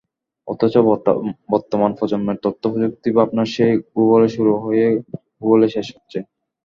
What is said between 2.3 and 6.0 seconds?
তথ্যপ্রযুক্তিভাবনা সেই গুগলে শুরু হয়ে গুগলেই শেষ